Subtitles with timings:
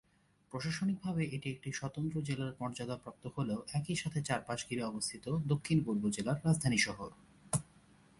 [0.51, 6.77] প্রশাসনিকভাবে এটি একটি স্বতন্ত্র জেলার মর্যাদাপ্রাপ্ত হলেও একই সাথে চারপাশ ঘিরে অবস্থিত দক্ষিণ-পূর্ব জেলার রাজধানী
[6.77, 7.09] শহর।